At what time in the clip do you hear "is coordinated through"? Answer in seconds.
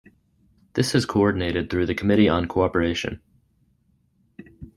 0.95-1.85